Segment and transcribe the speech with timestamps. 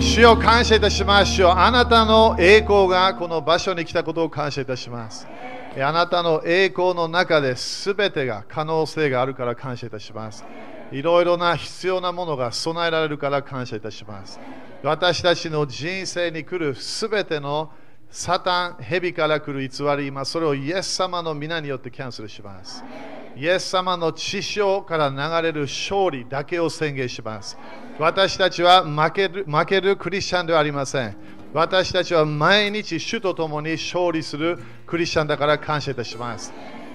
[0.00, 1.32] 主よ感謝いたします。
[1.34, 5.26] 主よあなたの栄光がこの場所に来たことを感謝いたします。
[5.78, 10.42] あなたの栄光の中で全てが可能性があるから感謝いたします。
[10.90, 14.40] いろいろな必要なものが備えられるから感謝いたします。
[14.82, 17.70] 私たちの人生に来る全ての
[18.10, 22.82] サタン、蛇から来る偽り、今それをイエス様の皆によってキャンセルします。
[23.36, 27.58] イエス様の血潮から流れる勝利だけを宣言します。
[28.00, 31.14] 私たちは負ける負けるクリスチャンではありません。
[31.52, 36.50] 私たちは毎日主と共に勝利するクリスチャンだから感謝いたします。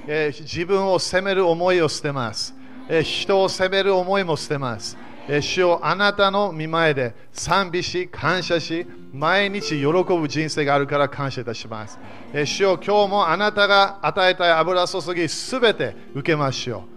[0.08, 2.56] えー自分を責める思いを捨てます。
[2.90, 4.98] えー人を責める思いも捨てます。
[5.28, 12.00] えー主をあなたの見前で賛美し、感謝し、毎日喜ぶ人生があるから感謝いたします。
[12.34, 16.95] えー主を今日もあなたが与えたい油注ぎすべて受けましょう。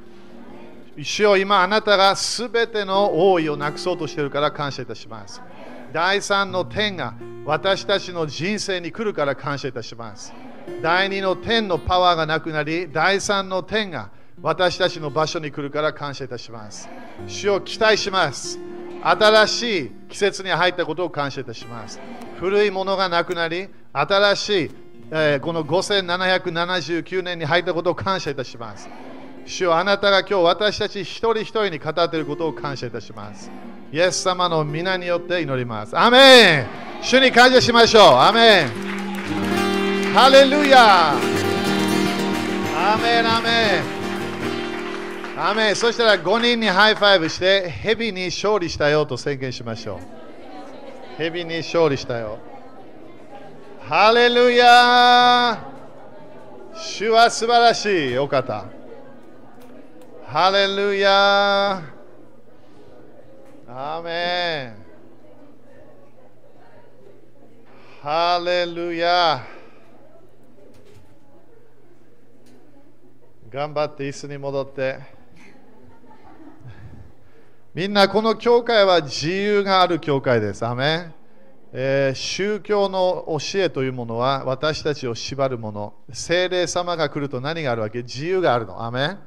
[1.04, 5.40] 主よ今あなたがすべての王位をなくそうとしているから感謝いたします。
[5.92, 10.32] 第三の天が私たちの人生に来るから感謝いたします。
[10.82, 14.10] 第二の天のパワーがなくなり、第三の天が
[14.42, 16.88] 私たちの場所に来るから感謝いたします。
[17.26, 18.58] 主を期待します。
[19.02, 22.00] 新しい季節に入ったことを感謝いたします。
[22.38, 24.70] 古いものがなくなり、新しい、
[25.10, 28.88] えーこの5779年に入ったことを感謝いたします。
[29.48, 33.50] 主よあなたが今日私たち一人一人に語っていることを感謝いたします。
[33.90, 35.98] イエス様の御名によって祈ります。
[35.98, 36.66] アメン
[37.00, 38.02] 主に感謝しましょう。
[38.18, 38.68] アメン
[40.12, 41.16] ハレルヤア
[42.98, 43.80] メンアメ
[45.34, 49.98] ンアメンそしたら5人に high five して蛇に勝利したよと宣言しましょう。
[51.16, 52.38] 蛇に勝利したよ。
[53.88, 55.58] ハレルヤ
[56.74, 58.77] 主は素晴らしいお方。
[60.30, 64.76] ハレルヤアーメン
[68.02, 69.42] ハレルヤ
[73.50, 74.98] 頑張って椅子に戻って
[77.74, 80.66] みんなこの教会は自由がある教会です。
[80.66, 81.14] アメン
[81.72, 85.94] えー宗教の教えというものは私たちを縛るもの。
[86.12, 88.02] 精霊様が来ると何があるわけ？
[88.02, 88.84] 自由があるの。
[88.84, 89.18] アメン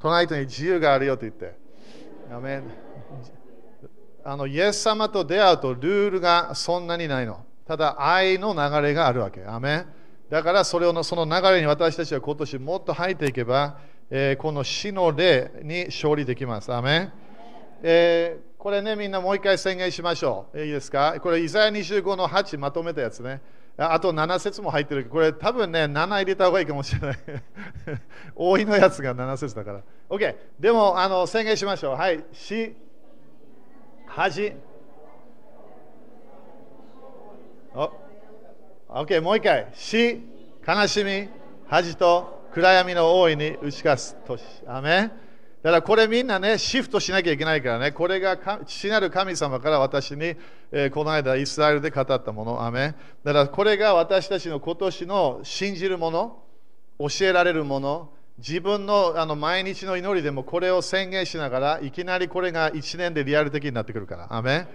[0.00, 1.54] 隣人に自由があるよと言って。
[2.30, 2.62] アメ
[4.24, 7.44] あのイエス様と出会うとルールがそんなにないの。
[7.66, 9.44] ただ愛の流れがあるわけ。
[9.44, 9.86] アメ
[10.28, 13.78] だからそれをその流れに私たちは今年もっと入っていけば、
[14.10, 16.72] えーこの死の霊に勝利できます。
[16.72, 17.10] アメ
[17.82, 20.60] えーこれね、みんなもう一回宣言しましょう。
[20.60, 21.14] いいですか？
[21.22, 23.40] これ、イザヤ25の8まとめたやつね。
[23.80, 27.18] あと7節も入ってるけど、これ多分ね、7入れた方がいいかもしれない。
[28.34, 29.82] 多いのやつが7節だから。
[30.10, 30.34] OK。
[30.58, 31.94] でも、あの宣言しましょう。
[31.94, 32.24] はい。
[32.32, 32.74] 死、
[34.06, 34.52] 恥。
[37.72, 37.92] お
[38.88, 39.68] OK、もう一回。
[39.74, 40.22] 死、
[40.66, 41.28] 悲しみ、
[41.68, 44.42] 恥と暗闇の大いに打ち勝つ年。
[44.66, 45.12] アメン
[45.62, 50.36] だからこれみんなね、シフトしなきゃいけないからね、これが父なる神様から私に、
[50.70, 56.42] えーこの間イスラエルで語ったもの、アメだからこれが私たちの今年の信じるもの、
[57.00, 64.68] 教えられるもの、自分のあの毎日の祈りでもこれを宣言しながら、いきなりこれが1年でリアル的になってくるから、アメ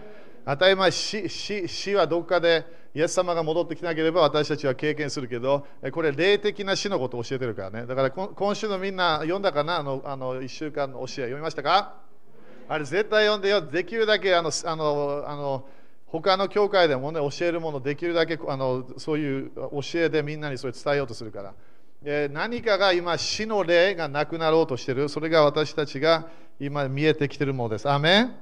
[0.45, 7.85] 当たり前死死、死はどっかでイエス様が戻ってきなければ私たちは経験するけど、これ霊的な死のことを教えてるからね。
[7.87, 9.77] だから今週のみんな読んだかな？
[9.77, 11.95] あのあの1週間の教え読みましたか？
[12.69, 13.61] あれ絶対読んでよ。
[13.61, 15.65] できるだけあのあのあの
[16.05, 21.53] 他の教会でもね教えるものできるだけあのそういう教えでみんなにそれ伝えようとするから。
[22.05, 25.07] え何かが今死の霊がなくなろうとしてる。
[25.07, 26.27] それが私たちが
[26.59, 27.89] 今見えてきてるものです。
[27.89, 28.35] アーメン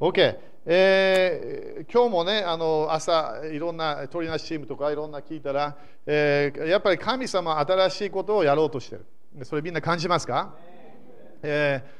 [0.00, 0.36] ？OK、
[0.66, 5.76] えー今日もね、あの朝、いろんな鳥なしチームとかいろんな聞いたら、
[6.06, 9.06] えーやっぱり神様新しいことをやろうとしてる。
[9.44, 10.54] それみんな感じますか、
[11.42, 11.98] えー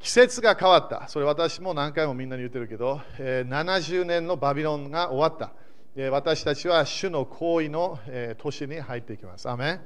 [0.00, 1.08] 季節が変わった。
[1.08, 5.52] それ私も何回もみんなに言ってるけど、えー70年のバビロンが終わった。
[5.96, 9.48] えー私たちは主の行為の、えー年に入っていきます。
[9.48, 9.80] アメ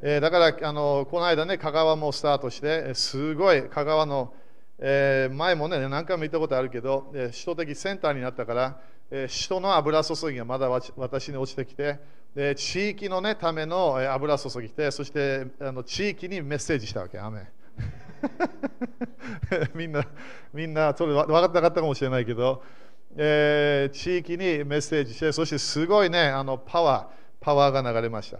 [0.00, 4.32] えーだからあのこの間ね、香川もスタートして、すごい香川の、
[4.80, 8.80] えー前もね、何回も言ったことあるけど、えー首都的センターになったから、
[9.10, 11.98] えー首都の油注ぎがまだわ私に落ちてきて、
[12.34, 17.18] で地域の、ね、ための油注ぎて、そしてあの地域にメッセージしたわけ。
[17.18, 17.46] アーメン
[19.74, 20.06] みんな、
[20.52, 22.62] みんな、それ分かってなかったかもしれないけど、
[23.16, 28.38] えー地域にメッセージして、そしてすごいね、あのパワー、パワーが流れました。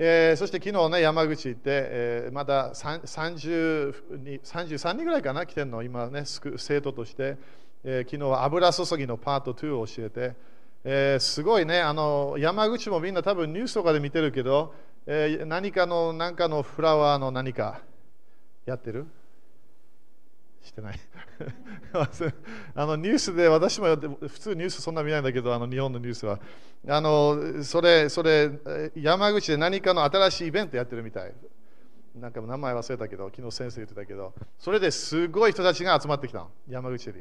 [0.00, 7.36] えーそして昨日ね、山口行って、えーまだ33人ぐらいかな、来てるの、今ね、生徒として、
[7.82, 10.36] えー昨日は油注ぎのパート2を教えて、
[10.84, 14.72] えーすごいねあの、山口もみんな多分ニュースとかで見てるけど、
[15.06, 17.80] えー何かの何かのフラワーの何か
[18.66, 19.04] やってる？
[20.68, 21.00] してない。
[22.74, 26.38] あのニュースで私も普通ニュースそんな見ないんだけどあの日本のニュースは。
[26.86, 28.50] あのそれそれ
[28.94, 31.32] 山口で何かの新しいイベントやってるみたい。
[32.14, 34.32] なんか名前忘れたけど昨日先生言ってたけど。
[34.58, 37.14] それですごい人たちが集まってきたの山口に。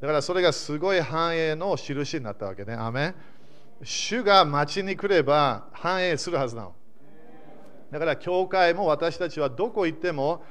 [0.00, 2.74] だからそれがすごい繁栄の印になったわけね。
[2.74, 3.14] アメ
[3.82, 6.74] 主が町に来れば繁栄するはずなの。
[7.90, 10.44] だから教会も私たちはどこ行っても、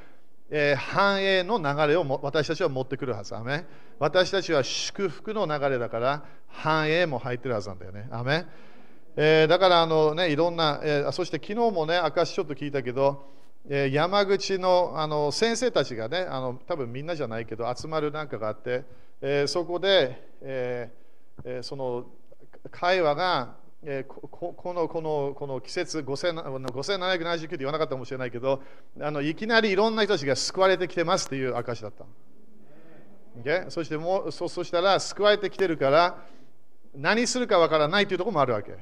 [0.51, 3.35] えー繁栄の流れをも私たちは持ってくるはず。
[3.35, 3.65] アメ
[3.99, 8.07] 私たちは祝福の流れだから繁栄も入ってるはずなんだよね。
[8.11, 8.45] アメ
[9.15, 13.27] えーだからあの、ね、いろんな、えーそして昨日もね、証ちょっと聞いたけど、
[13.69, 18.83] えー山口のあの先生たちがね、あの多分みんなじゃないけど、集まるなんかがあって、
[19.21, 22.05] えーそこで、えーえーその
[22.71, 28.61] 会話が、えーここのこのこの季節5779って言わなかったかもしれないけど
[28.99, 32.05] あのいきなりいろんな人たちが救われてきてますっていう証だった。
[33.41, 33.69] Okay?
[33.69, 36.25] そしてもうそそしたら救われてきてるから
[36.93, 38.77] 何するかわからないというところもあるわけ。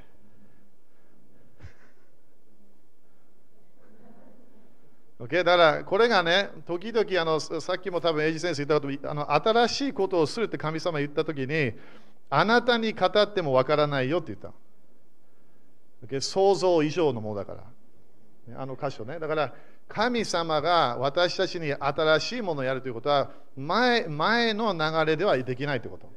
[5.20, 5.44] Okay?
[5.44, 11.74] だからこれがね、時々あのさっきも多分エイジ先生言ったことあの新しいことをするって神様言ったときに
[12.32, 14.52] あなたに語ってもわからないよって言った。
[16.20, 17.64] 想像以上のものだから。
[18.56, 19.20] あの箇所ね。
[19.20, 19.54] だから
[19.88, 26.10] 神様が私たちに新しいものをやるということは前前の流れではできないということ。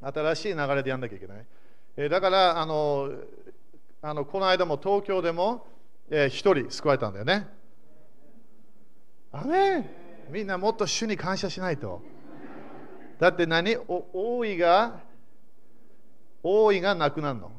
[0.00, 1.46] 新しい流れでやんなきゃいけない。
[1.96, 3.10] えだからあの
[4.02, 5.66] あのこの間も東京でも
[6.10, 7.48] えー一、人救われたんだよね。
[9.32, 9.90] アメン
[10.30, 12.02] みんなもっと主に感謝しないと。
[13.18, 13.76] だって何？
[13.76, 15.00] お王位が
[16.42, 17.57] 王位がなくなるの。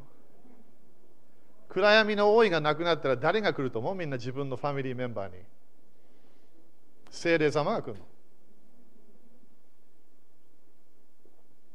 [1.69, 3.95] 暗闇の王位がなくなったら誰が来ると思う？
[3.95, 5.33] みんな自分のファミリーメンバーに。
[7.11, 7.99] 聖霊様が来るの。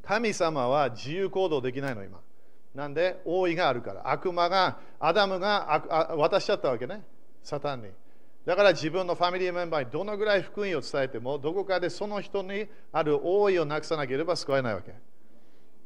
[0.04, 2.20] 神様は自由行動できないの今。
[2.74, 3.20] なんで？
[3.24, 4.10] 王位があるから。
[4.10, 7.02] 悪魔が、アダムが渡しちゃったわけね。
[7.42, 7.88] サタンに。
[8.44, 14.92] だから自分のファミリーメンバーにどのぐらい福音を伝えても、どこかでその人にある王位をなくさなければ救えないわけ。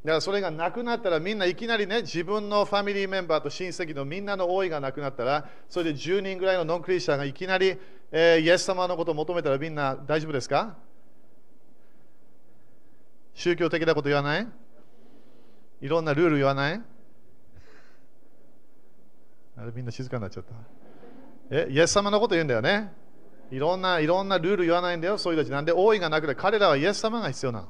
[0.03, 7.77] だからそれがなくなったらみんないきなりね、自分のファミリーメンバーと親戚のみんなの王位がなくなったら、それで10人ぐらいのノンクリスチャンがいきなり、
[8.11, 10.77] えーイエス様のことを求めたらみんな大丈夫ですか？
[13.33, 14.47] 宗教的なこと言わない？
[15.81, 16.81] いろんなルール言わない？
[19.57, 20.53] あれみんな静かになっちゃった。
[21.51, 22.93] え、イエス様のこと言うんだよね？
[23.51, 25.51] いろんな、いろんなルール言わないんだよ、そういう人たち。
[25.51, 27.67] なんで王位がなくて、彼らはイエス様が必要なの。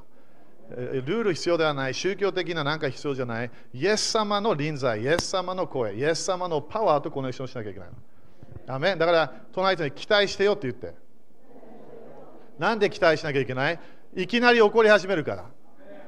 [0.76, 8.74] ルール必要ではない、宗教的ななんか必要じゃない、イエス様の臨在、イエス様の声、イエス様のパワーとコネクションしなきゃいけないの。
[8.74, 10.94] アメだから、隣人に期待してよって言って。
[12.58, 13.80] なんで期待しなきゃいけない？
[14.14, 15.44] いきなり怒り始めるから。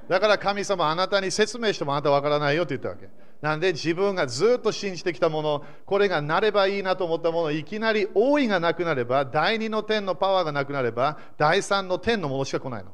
[0.08, 3.08] だから神様あなたに説明してもあなたわからないよって言ったわけ。
[3.40, 12.92] なんで自分がずっと信じてきたもの、これがなればいいなと思ったもの、いきなり王位がなくなれば、第二の天のパワーがなくなれば、第三の天のものしか来ないの。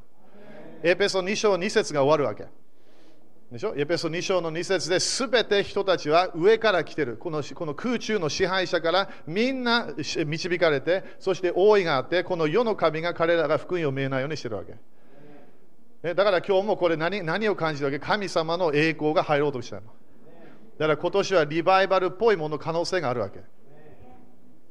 [0.82, 2.46] エペソ2章2節が終わるわけ。
[3.50, 3.74] でしょ？
[3.76, 7.16] エペソ2章の2節で全て人たちは上から来てる。
[7.16, 14.74] このこの空中の支配者からみんな導かれてそして王位があってこの世の神が彼らが福音を見えないようにしてるわけ。
[16.02, 17.98] えだから今日もこれ何何を感じるわけ？
[17.98, 19.82] 神様の栄光が入ろうとしたの。
[20.78, 23.40] だから今年はリバイバルっぽいもの可能性があるわけ。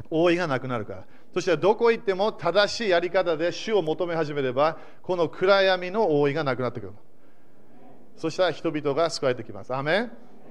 [0.09, 1.05] 王位がなくなるから。
[1.34, 6.93] そしてどこ行っても正しいやり方で主を求め始めればこの暗闇の王位がなくなってくる
[8.15, 9.74] そしたら人々が救われてきます。
[9.74, 10.10] アメ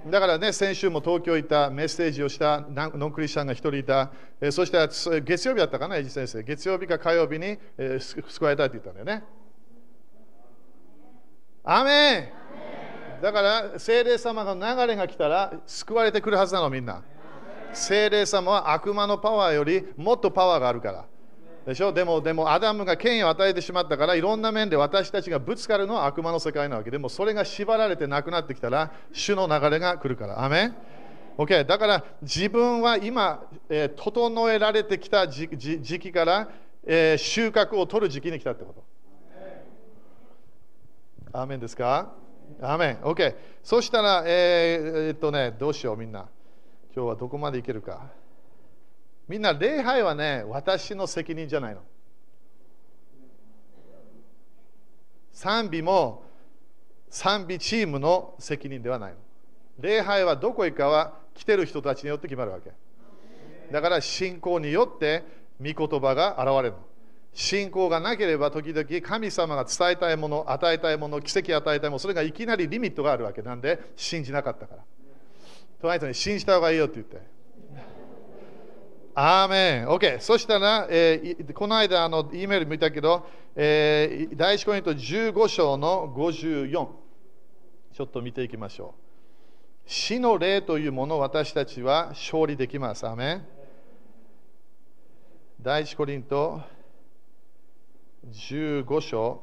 [0.08, 6.44] だからね、先週も東京行ったメッセージをしたノンクリスチャンが一人いた、えーそしてつ月曜日だったかな、エイジ先生。
[6.44, 9.24] 月曜日か火曜日に、えー救われたって言ったんだよね。
[11.64, 12.32] アメ
[13.20, 17.02] だから、聖霊様の流れが来たら救われてくるはずなの、みんな。
[17.76, 21.04] 聖霊様は悪魔のパワーよりもっとパワーがあるから。
[21.66, 21.92] でしょ？
[21.92, 30.44] でも、でも、アダムが権威を与えてしまったから、いろんな面で私たちがぶつかるのは悪魔の世界なわけでも、それが縛られてなくなってきたら、主の流れが来るから。
[30.44, 30.76] アメン
[31.36, 36.48] ？OK、だから自分は今、えー整えられてきた時時時期から、
[36.86, 38.84] えー収穫を取る時期に来たってこと。
[41.32, 42.12] アーメンですか？
[42.62, 42.96] アーメン。
[42.98, 43.34] OK。
[43.64, 46.26] そしたら、えーえーっとね、どうしよう、みんな。
[46.96, 48.06] 今日はどこまでいけるか。
[49.28, 51.82] みんな、礼拝はね、私の責任じゃないの。
[55.30, 56.22] 賛美も
[57.10, 59.18] 賛美チームの責任ではないの。
[59.78, 62.72] 礼拝はどこへかは来てる人たちによって決まるわけ。
[63.70, 65.22] だから信仰によって
[65.60, 66.78] 御言葉が現れるの。
[67.34, 74.82] 信仰がなければ時々神様が伝えたいもの、与えたいもの、奇跡与えたいもの、それがいきなりリミットがあるわけなんで信じなかったから。
[75.80, 77.36] 隣人に信じた方がいいよって言って。
[79.14, 79.88] アーメン。
[79.88, 80.20] OK。
[80.20, 86.88] そしたら、えー、この間あの、E メール見たけど、えー、第1コイント15章の54。
[87.94, 89.90] ちょっと見ていきましょう。
[89.90, 93.06] 死の霊というものを私たちは勝利できます。
[93.06, 93.46] アーメン。
[95.62, 96.60] 第1コリント
[98.30, 99.42] 15章。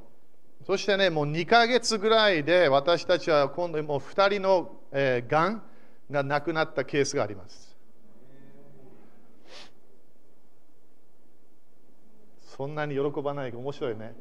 [0.68, 5.64] そしてね、もう2ヶ月ぐらいで私たちは今度もう2人の、えー、がん
[6.14, 7.76] が亡くなったケースがあります。
[12.56, 14.16] そんなに喜ばない面白いね。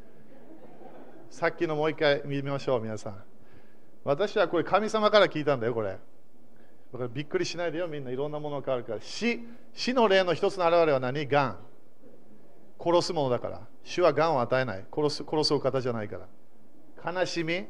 [1.30, 3.22] さっきのもう一回見ましょう、皆さん。
[4.04, 5.90] 私はこれ神様から聞いたんだよ、これ。
[5.90, 9.00] だからびっくりしないでよ、みんないろんなものが変わるから。
[9.00, 9.40] 死
[9.74, 11.26] 死の霊の一つの表れは何？
[11.26, 11.58] がん。
[12.78, 13.60] 殺すものだから。
[13.84, 14.84] 主はがんを与えない。
[14.92, 16.18] 殺す殺すお方じゃないか
[17.04, 17.12] ら。
[17.12, 17.66] 悲しみ、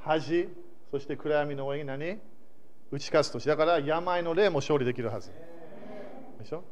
[0.00, 0.48] 恥、
[0.90, 2.18] そして暗闇の上に何？
[2.90, 3.46] 打ち勝つとし。
[3.48, 5.30] だから病の霊も勝利できるはず。
[6.40, 6.64] でしょ？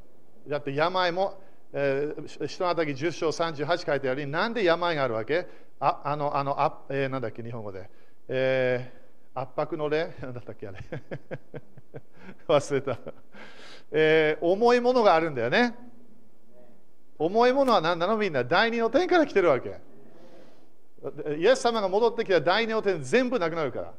[0.48, 1.40] だって病も、
[1.72, 5.46] えー、人のたり10章38書いてあり、なんで病があるわけ？
[5.80, 7.90] ああの、あの、あえー、なんだっけ、日本語で。
[8.28, 10.14] えー、圧迫の霊？
[10.22, 10.78] なんだったっけあれ？
[12.48, 12.98] 忘れた、
[13.92, 15.74] えー、重いものがあるんだよね。
[17.18, 18.16] 重いものは何なの？
[18.16, 19.78] みんな第二の点から来てるわけ。
[21.38, 23.92] イエス様が戻ってきた第二の点全部なくなるから。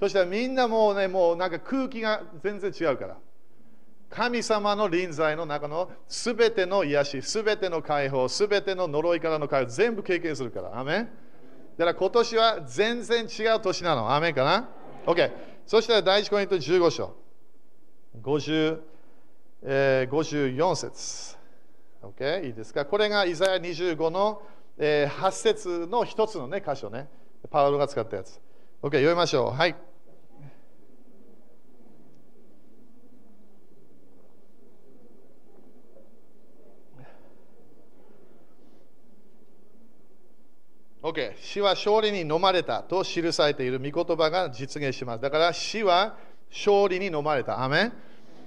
[0.00, 3.16] そしたらみんなもうねもうなんか空気が全然違うから
[4.10, 10.76] 神様の臨在の中のすべての癒し、すべての解放、すべての呪いからの解放、全部経験するから。
[10.76, 11.08] アメン
[11.78, 14.12] だから今年は全然違う年なの。
[14.12, 14.68] アメンかな
[15.06, 15.30] ?OK。
[15.64, 17.14] そしたら第1コイント15章。
[18.20, 18.80] 50、
[19.62, 21.36] えー、54節。
[22.02, 22.46] OK?
[22.46, 22.84] いいですか？
[22.84, 24.42] これがイザヤ25の、
[24.76, 27.08] えー、8節の一つの、ね、箇所ね。
[27.48, 28.40] パウロが使ったやつ。
[28.82, 29.56] OK、読みましょう。
[29.56, 29.76] はい。
[41.10, 45.20] OK、死は勝利に飲まれたと記されている御言葉が実現します。
[45.20, 46.16] だから死は
[46.50, 47.64] 勝利に飲まれた。
[47.64, 47.92] アメン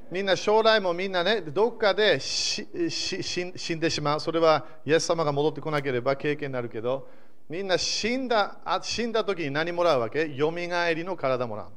[0.09, 4.19] みんな将来もみんなね、どっかで死んでしまう。
[4.21, 7.09] それはイエス様が戻ってこなければ経験になるけど、
[7.49, 10.33] みんな死んだ死んだ時に何もらうわけ？
[10.33, 11.67] よみがえりの体もらう。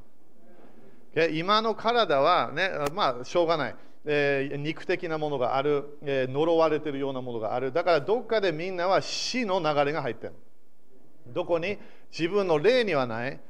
[1.32, 3.74] 今の体はね、まあしょうがない。
[4.08, 7.72] えー、肉的なものがある、えー、呪われているようなものがある。
[7.72, 10.34] だからどっかでみんなは死の流れが入ってる。
[11.28, 11.78] どこに？
[12.10, 13.40] 自分の霊にはない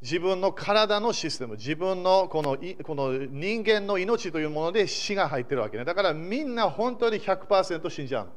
[0.00, 5.84] 自分の体のシステム、自分のこのこの人間の命というもので死が入ってるわけね。
[5.84, 8.28] だからみんな本当に100%死んじゃう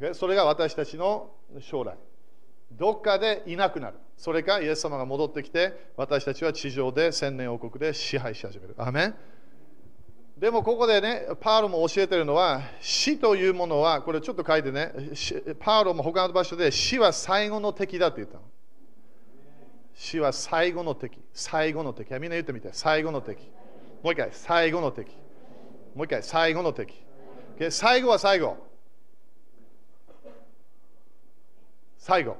[0.00, 0.14] の。
[0.14, 1.30] それが私たちの
[1.60, 1.96] 将来。
[2.72, 3.98] どっかでいなくなる。
[4.16, 8.74] それかイエス様が戻ってきて、私たちは地上で千年王国で支配し始める。
[8.78, 9.14] アメン
[10.36, 14.92] でもここでね、パウロも教えてるのは、死というものは、これちょっと書いてね、
[15.60, 18.42] パウロも他の場所で死は最後の敵だって言ったの。
[19.94, 21.18] 死は最後の敵。
[21.32, 22.12] 最後の敵。
[22.14, 22.68] みんな言ってみて。
[22.72, 23.48] 最後の敵。
[24.02, 25.08] もう一回、最後の敵。
[25.94, 26.92] もう一回、最後の敵。
[27.70, 28.58] 最後は最後。
[31.96, 32.36] 最後。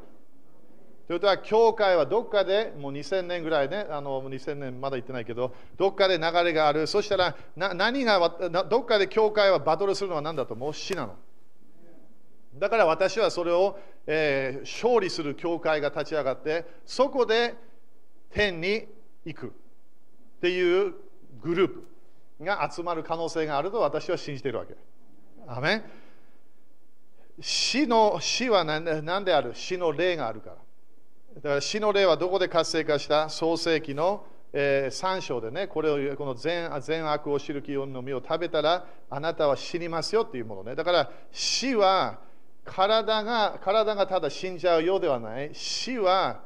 [1.06, 6.88] ということは、教会はどっかで、もう2000年ぐらいね、あの2000年まだ行ってないけど、どっかで流れがある。
[6.88, 8.18] そしたら、な何が
[8.68, 10.74] どっかで教会はバトルするのは何だともう？
[10.74, 11.14] 死なの。
[12.56, 17.54] だから私はそれを、えー、勝利する教会が立ち上がって、そこで
[18.30, 18.88] 天に
[19.24, 19.50] 行くっ
[20.40, 20.94] ていう
[21.40, 21.74] グルー
[22.38, 24.74] プが集まる可能性があると私は信じているわけ。
[25.46, 25.84] アメ
[27.40, 29.52] 死の死は何である？
[29.54, 30.56] 死の霊があるから。
[31.36, 33.28] だから死の霊はどこで活性化した？
[33.28, 34.24] 創世記の、
[34.54, 40.74] えー、3章でね、これをこの善善悪を知る木の実を食べたらあなたは死にますよっていうものね。
[40.74, 42.20] だから死は
[42.64, 45.50] 体が体がただ死んじゃうようではない。
[45.52, 46.40] 死は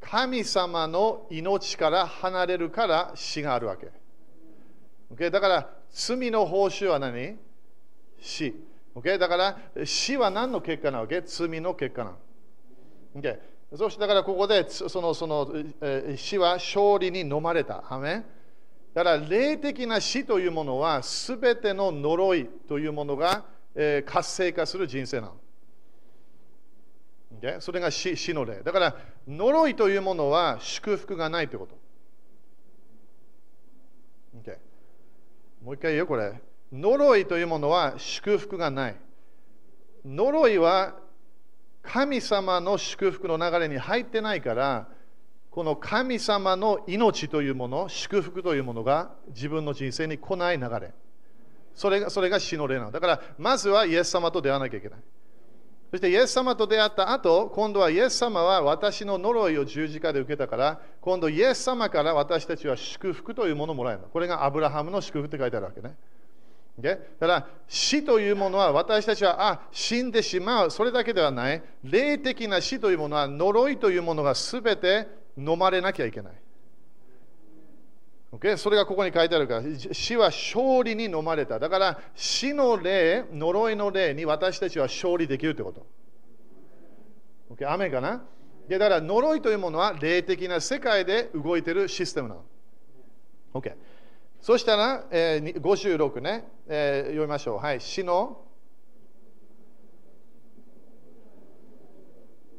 [0.00, 3.90] 神様の命から離れるから死があるわけ。
[5.12, 5.28] Okay?
[5.30, 7.36] だから罪の報酬は何？
[8.20, 8.54] 死。
[8.94, 9.18] Okay?
[9.18, 11.20] だから死は何の結果なわけ？
[11.20, 12.16] 罪の結果なの。
[13.16, 13.38] Okay、
[13.76, 17.84] そしてだからここでそのその、えー、死は勝利に飲まれた。
[17.88, 18.24] アメ
[18.94, 23.44] だから霊的な死というものはすべての呪いというものが、
[23.74, 25.36] えー、活性化する人生なの。
[27.40, 27.60] Okay?
[27.60, 28.62] それが死死の霊。
[28.62, 31.76] だから、呪いというものは祝福がないということ。
[34.42, 34.56] Okay?
[35.64, 36.32] もう一回言うよ、これ。
[36.72, 38.96] 呪いというものは祝福がない。
[40.04, 40.94] 呪いは
[41.84, 44.88] 神様の祝福の流れに入ってないから、
[45.50, 50.92] この神様の命というもの、祝福というものが自分の人生に来ない流れ。
[51.74, 52.90] それがそれが死の霊なの。
[52.90, 54.98] だから、まずはイエス様と出会わなきゃいけない。
[55.90, 64.08] そしてイエス様と出会った後、今度はイエス様は私の呪いを十字架で受けたから、今度イエス様から私たちは祝福というものをもらえるの。
[64.08, 65.94] これがアブラハムの祝福って書いてあるわけね。
[66.80, 75.06] だから死というものは私たちはあ死んでしまうそれだけではない霊的な死というものは呪いというものがすべて
[75.38, 76.32] 飲まれなきゃいけない。
[78.32, 78.56] Okay?
[78.56, 79.62] それがここに書いてあるから
[79.92, 81.60] 死は勝利に飲まれた。
[81.60, 85.86] だから死の霊、呪いの霊に私たちは勝利できるということ。
[87.54, 87.70] Okay?
[87.70, 88.24] 雨かな？
[88.68, 92.44] だから呪いというものは霊的な世界で動いているシステムなの。
[93.54, 93.74] Okay.
[94.44, 97.56] そしたら、えー、56ね、えー、読みましょう。
[97.56, 98.42] はい、死の、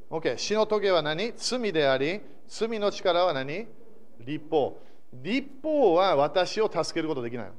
[0.10, 1.34] OK、死の棘は何？
[1.38, 3.68] 罪であり、罪の力は何？
[4.20, 4.82] 立法。
[5.14, 7.52] 立法は私を助けることできない。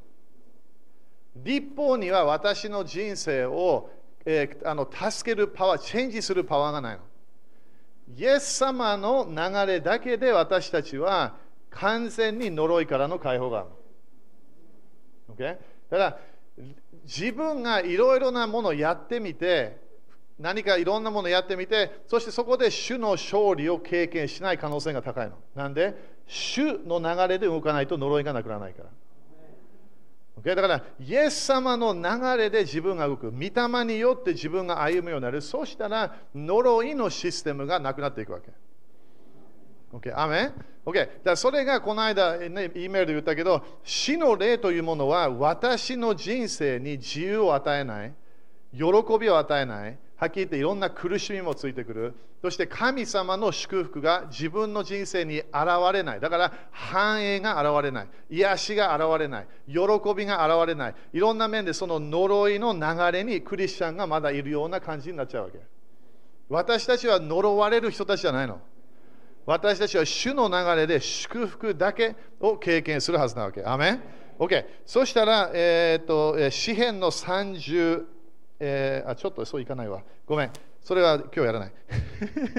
[1.37, 3.91] 立法には私の人生を、
[4.25, 7.03] えー、あの助けるパワー、チェンジするパワーがないの。
[8.17, 11.37] イエス様の流れだけで私たちは
[11.71, 13.69] 完全に呪いからの解放がある。
[15.37, 15.57] Okay?
[15.91, 16.19] だから
[17.05, 19.79] 自分がいろいろなものをやってみて
[20.39, 25.37] 何かいろんなものをやってみてそしてそこで主の勝利を経験しない可能性が高いの。
[25.55, 26.17] なんで？
[26.27, 28.89] 主の流れで動かないと呪いがなくならないから、
[30.43, 30.55] okay?
[30.57, 32.03] だからイエス様の流
[32.37, 33.31] れで自分が動く。
[33.31, 35.41] 御霊によって自分が歩むようになる。
[35.41, 38.51] そうしたら呪いのシステムがなくなっていくわけ。
[39.93, 40.53] OK、アメン
[40.85, 41.09] ?OK。
[41.23, 48.15] だそれがこの間、ね、E メールで言ったけど、死の霊というものは私の人生に自由を与えない、
[48.73, 48.85] 喜
[49.19, 52.15] びを与えない、はっきり言っていろんな苦しみもついてくる。
[52.43, 55.47] そして神様の祝福が自分の人生に現
[55.93, 56.21] れない。
[56.21, 58.09] だから繁栄が現れない。
[58.31, 59.47] 癒しが現れない。
[59.67, 59.79] 喜
[60.15, 60.95] びが現れない。
[61.13, 65.59] いろんな面でその呪いの流れにクリスチャンがまだいるような感じになっちゃうわけ。
[66.49, 68.61] 私たちは呪われる人たちじゃないの。
[69.47, 73.65] 私たちは主の流れで祝福だけを経験するはずなわけ。
[73.65, 74.03] アメン
[74.41, 74.65] ?OK。
[74.85, 78.05] そしたら、えー、っと、詩篇の30、
[78.59, 80.03] えー、あ、ちょっとそういかないわ。
[80.27, 80.51] ごめん。
[80.83, 81.73] それは今日やらない。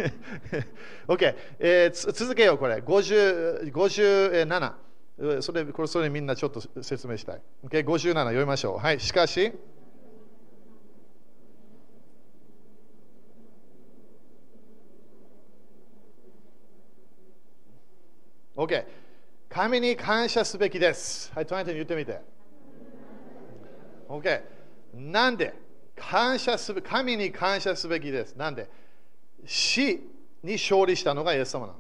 [1.08, 2.76] OK、えー、続けよう、これ。
[2.76, 5.42] 50 57。
[5.42, 7.42] それこれそれみんなちょっと説明したい。
[7.66, 8.78] OK、57読みましょう。
[8.78, 9.00] はい。
[9.00, 9.52] しかし、
[18.58, 18.86] OK。
[19.50, 21.32] 神に感謝すべきです。
[21.34, 22.20] はい、隣人に言ってみて。
[24.10, 24.42] OK。
[24.96, 25.54] なんで
[25.96, 28.36] 感謝すべ神に感謝すべきです。
[28.36, 28.68] なんで？
[29.46, 30.02] 死
[30.44, 31.80] に勝利したのがイエス様なの。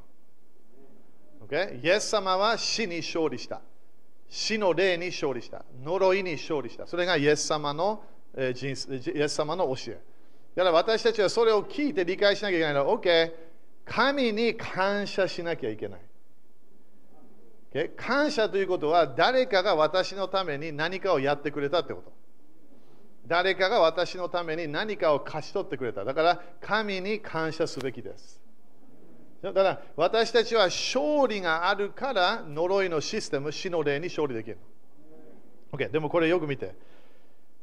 [1.47, 1.83] OK。
[1.83, 3.59] イエス様は死に勝利した。
[4.29, 5.65] 死の霊に勝利した。
[5.83, 6.85] 呪いに勝利した。
[6.85, 8.03] それがイエス様の
[8.35, 9.99] え人、イエス様の教え。
[10.55, 13.33] だから私たちはそれを聞いて理解しなきゃいけないのは、OK。
[13.85, 16.01] 神に感謝しなきゃいけない。
[17.95, 22.11] 感謝ということは誰かが私のために何かをやってくれたってこと。
[23.27, 26.05] 誰かが私のために何かを勝ち取ってくれた。
[26.05, 28.41] だから神に感謝すべきです。
[29.41, 34.57] だから私たちは勝利があるから呪いのシステム、死の霊に勝利できる。
[35.73, 36.73] Okay、でもこれよく見て。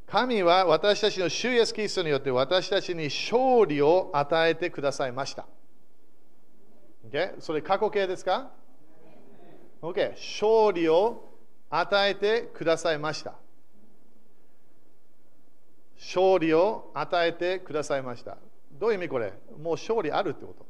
[0.07, 5.47] 神は私たちの主イエスキリストによって私たちに勝利を与えてくださいました。
[7.11, 7.40] Okay?
[7.40, 8.51] それ過去形ですか？
[9.85, 11.29] OK、勝利を
[11.68, 13.35] 与えてくださいました。
[15.99, 18.38] 勝利を与えてくださいました。
[18.81, 19.35] どういう意味これ？
[19.62, 20.64] もう勝利あるってこと。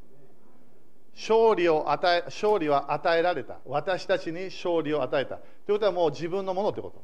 [1.15, 3.59] 勝利を与え、勝利は与えられた。
[3.67, 5.37] 私たちに勝利を与えた。
[5.37, 7.01] ということはもう自分のものってこと。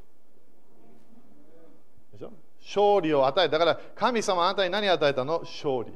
[2.15, 2.33] でしょ？
[2.61, 3.57] 勝利を与えた。
[3.57, 5.39] だから神様あなたに何を与えたの？
[5.43, 5.93] 勝利。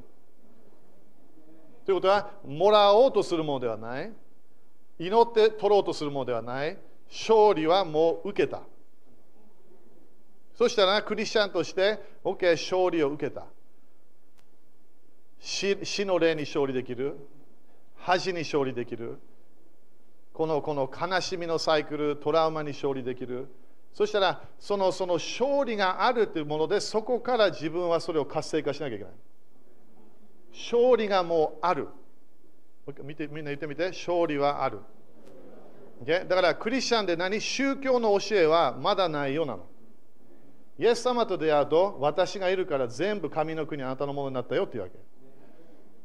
[1.84, 4.12] ということは、もらおうとするものではない。
[4.98, 6.78] 祈って取ろうとするものではない。
[7.10, 8.62] 勝利はもう受けた。
[10.54, 13.46] そしたらクリスチャンとして、OK、勝利を受けた。
[15.40, 17.16] 死死の霊に勝利できる。
[17.96, 19.18] 恥に勝利できる。
[20.32, 23.48] このこの悲しみのサイクル、トラウマに勝利できる。
[23.92, 29.12] そしたら、そのその勝利があるというもので、そこから自分はそれを活性化しなきゃいけない。
[30.52, 31.88] 勝利がもうある。
[33.02, 34.80] 見てみんな言ってみて、勝利はある。
[36.04, 36.26] Okay?
[36.26, 39.66] だからクリスチャンで何宗教の教えはまだないようなの。
[40.78, 44.98] イエス様と出会うと、私がいるから全部神の国あなたのものになったよっていうわけ。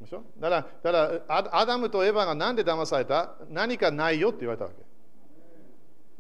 [0.02, 0.24] でしょ？
[0.39, 3.36] だからだからアダムとエヴァが何で騙された？
[3.50, 4.76] 何かないよって言われたわけ。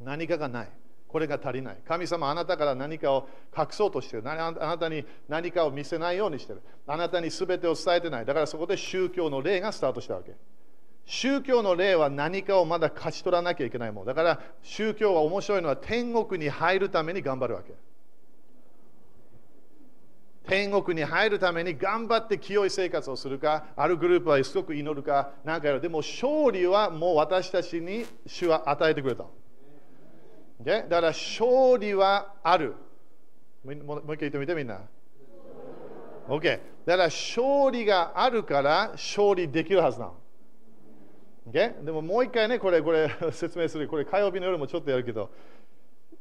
[0.03, 0.69] 何かがない。
[1.09, 1.77] これが足りない。
[1.87, 4.29] 神様あなたから何かを隠そうとしている。
[4.31, 6.61] あなたに何かを見せないようにしている。
[6.85, 8.25] あなたに全てを伝えてない。
[8.25, 10.33] だからそこで宗教の霊がスタートしたわけ。
[11.05, 14.05] 宗教の霊は何かをまだ勝ち取らなきゃいけないもん。
[14.05, 17.73] だから宗教は面白いのは天国に入るために頑張るわけ。
[20.47, 25.81] 天国に入るために頑張って清い生活をするか、あるグループはすごく祈るか、なんかやる。
[25.81, 29.25] でも勝利はもう私たちに主は与えてくれた。
[30.61, 32.75] だから勝利はある。
[33.63, 34.81] もう一回言ってみてみんな。
[36.27, 36.59] OK。
[36.85, 40.15] だから勝利があるから勝利できるはずなの。
[41.49, 41.83] OK?
[41.83, 43.87] でももう一回ね、これこれ 説明する。
[43.87, 45.29] これ火曜日の夜もちょっとやるけど、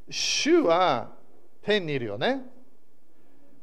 [0.09, 1.13] 主は
[1.63, 2.43] 天にいるよね。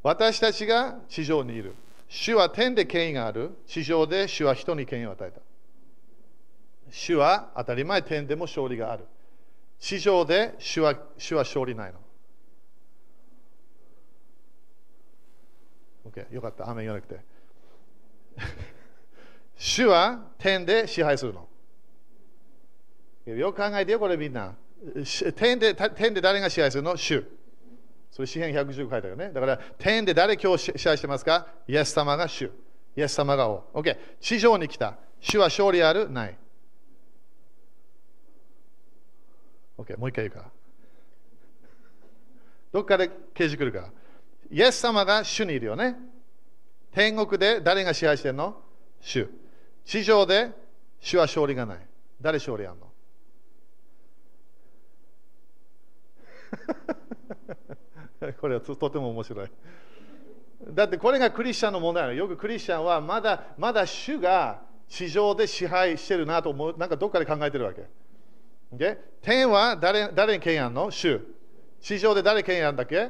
[0.03, 1.73] 私たちが地上にいる。
[2.07, 3.51] 主は天で権威がある。
[3.65, 5.41] 地上で主は人に権威を与えた。
[6.91, 9.05] 主は当たり前天でも勝利がある。
[9.79, 11.99] 地上で主は主は勝利ないの。
[16.09, 16.69] OK、よかった。
[16.69, 17.19] 雨言わなくて。
[19.57, 21.47] 主は天で支配するの。
[23.25, 24.55] よく考えてよ、これみんな。
[25.35, 26.95] 天で天で誰が支配するの？
[26.95, 27.25] 主。
[28.11, 29.31] それ詩篇110書いてあるよね。
[29.31, 31.47] だから天で誰今日支配してますか？
[31.67, 32.51] イエス様が主。
[32.95, 33.63] イエス様が王。
[33.73, 33.97] OK。
[34.19, 34.97] 地上に来た。
[35.19, 36.09] 主は勝利ある？
[36.09, 36.37] ない。
[39.77, 40.51] OK、もう一回言うか。
[42.71, 43.89] どっかで刑事来るか。
[44.51, 45.95] イエス様が主にいるよね。
[46.91, 48.61] 天国で誰が支配してるの？
[49.01, 49.29] 主。
[49.83, 50.51] 地上で
[50.99, 51.87] 主は勝利がない。
[52.21, 52.91] 誰勝利あんの？
[58.39, 59.51] これはとても面白い。
[60.69, 62.15] だってこれがクリスチャンの問題なの。
[62.15, 67.85] よくクリスチャンはまだまだ主が地上で支配してるなと思う、なんかどっかで考えてるわけ。
[68.75, 68.97] Okay?
[69.21, 71.21] 天は誰誰に権威あるの主。
[71.81, 73.09] 地上で誰権威あるんだっけ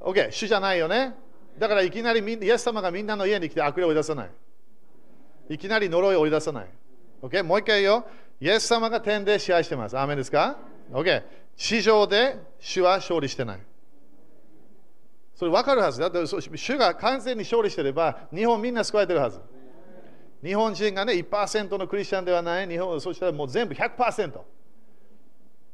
[0.00, 1.14] ?OK、主じゃないよね。
[1.58, 4.30] だからいきなりイエス様がみんなの家に来て悪霊を追い出さない。
[5.50, 6.66] いきなり呪いを追い出さない。
[7.22, 8.06] OK、もう一回言うよ。
[8.40, 9.98] イエス様が天で支配してます。
[9.98, 10.56] アーメンですか
[10.92, 11.22] ?OK、
[11.56, 13.60] 地上で主は勝利してない。
[15.34, 16.08] それ分かるはずだ。
[16.08, 19.40] って主が完全に勝利してれば、日本みんな救われてるはず。
[20.42, 24.40] 日本人がね、1%のクリスチャンではない、日本そしたらもう全部100%。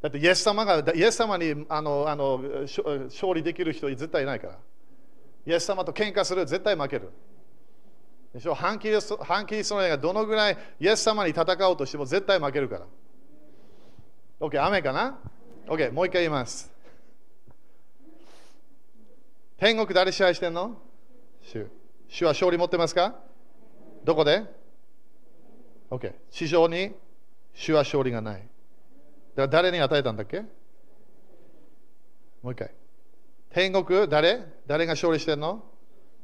[0.07, 2.38] だってイエス様がイエス様にあのあの
[3.07, 4.59] 勝利できる人絶対いないから。
[5.45, 7.11] イエス様と喧嘩する絶対負ける。
[8.33, 8.55] でしょ？
[8.55, 12.87] 反キリスト反キリストのがどのぐらいイエス様に戦おうとしても絶対負けるから。
[14.38, 15.19] OK、雨かな
[15.66, 16.71] ?OK、もう一回言います。
[19.59, 20.81] 天国誰支配してんの？
[21.42, 21.66] 主。
[22.09, 23.16] 主は勝利持ってますか？
[24.05, 24.45] どこで
[25.90, 26.12] ?OK。
[26.31, 26.95] 地上に
[27.55, 28.49] 主は勝利がない。
[29.37, 30.40] から誰に与えたんだっけ
[32.42, 32.70] もう一回。
[33.51, 35.64] 天国誰誰が勝利してんの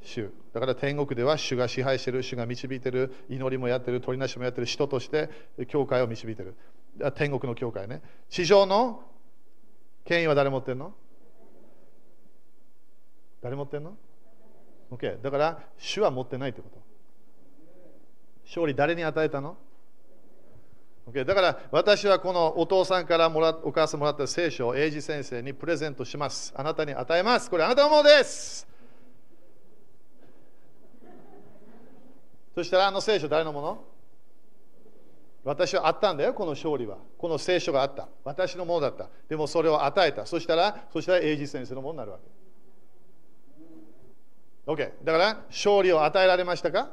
[0.03, 0.31] 主。
[0.53, 5.31] だから天国では主が支配してる、主が導いてる、祈りもやってる、取りなしもやってる、人として
[5.69, 6.55] 教会を導いてる。
[7.15, 8.03] 天国の教会ね。
[8.29, 9.03] 地上の
[10.05, 10.95] 権威は誰持ってんの
[13.43, 13.97] 誰持ってんの
[14.91, 15.23] ?OK。
[15.23, 16.81] だから主は持ってないってこと。
[18.45, 19.57] 勝利誰に与えたの
[21.09, 26.53] Okay、だから私はこのお父さんからもらお母さんもらった聖書を英二先生にプレゼントします。
[26.57, 27.51] あなたに与えます。
[27.51, 28.69] これあなたのものです。
[32.55, 33.85] そしたらあの聖書誰のもの？
[35.45, 36.99] 私はあったんだよ、この勝利は。
[37.19, 38.09] この聖書があった。
[38.23, 39.09] 私のものだった。
[39.29, 40.25] でもそれを与えた。
[40.25, 42.19] そしたら、そしたら英二先生のものになるわ
[44.67, 44.71] け。
[44.71, 44.93] OK。
[45.03, 46.91] だから勝利を与えられましたか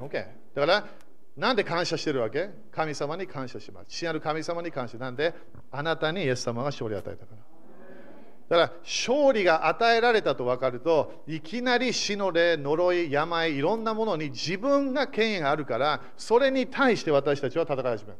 [0.00, 0.12] ?OK。
[0.54, 0.86] だから
[1.36, 2.50] なんで感謝してるわけ？
[2.70, 3.86] 神様に感謝します。
[3.88, 4.98] 父なる神様に感謝。
[4.98, 5.34] なんで？
[5.70, 7.32] あなたにイエス様が勝利を与えたか
[8.50, 8.58] ら。
[8.58, 18.18] だから勝利が与えられたと分かるといきなり死の霊、呪い、病、いろんなものに自分が権威があるからそれに対して私たちは戦い始める。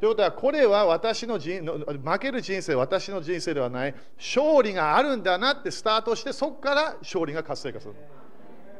[0.00, 7.94] ということはこれは私の人負ける人生、私の人生ではない勝利があるんだなってスタートしてそこから勝利が活性化する。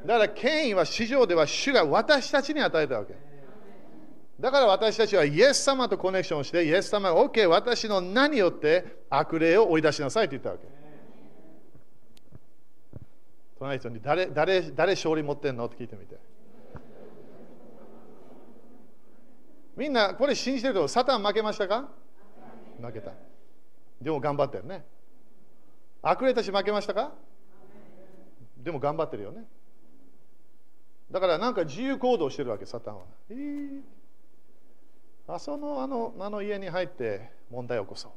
[0.06, 3.27] だから権威は市場では主が私たちに与えたわけ。
[4.40, 10.68] だから私たちはイエス様とコネクションして、イエス様が OK、私の名によって悪霊を追い出しなさいと言ったわけ。
[13.58, 15.66] 隣の人に誰誰誰勝利持ってんの？
[15.66, 16.16] って聞いてみて。
[19.76, 21.88] みんなこれ信じてると、サタン負けましたか？
[22.80, 23.10] 負けた。
[24.00, 24.84] でも頑張ってるね。
[26.00, 27.10] 悪霊たち負けましたか？
[28.56, 29.42] でも頑張ってるよね。
[31.10, 33.02] だからなんか自由行動してるわけ、サタンは。
[33.30, 33.80] えー
[35.28, 38.12] あそのあのあの家に入って問題を起こそう。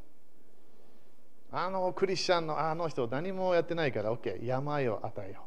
[1.52, 5.42] あのクリスチャンのあの人何もやってないから OK、病を与えよ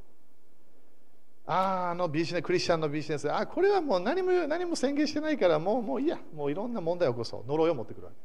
[1.47, 1.51] う。
[1.51, 1.55] あ
[1.89, 7.45] あ、あのビジネス、クリスチャンのビジネス、あこれはもう何も何も宣言してないからもうもういいや、もういろんな問題を起こそう。
[7.49, 8.17] 呪いを持ってくるわけ。